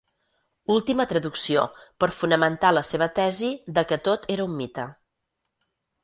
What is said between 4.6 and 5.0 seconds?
mite.